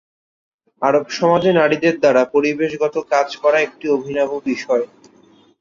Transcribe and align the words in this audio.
আরব 0.81 1.05
সমাজে 1.11 1.51
নারীদের 1.53 1.95
দ্বারা 1.99 2.21
পরিবেশগত 2.33 2.95
কাজ 3.11 3.27
করা 3.43 3.57
একটি 3.61 3.85
অভিনব 3.89 4.29
বিষয়। 4.45 4.85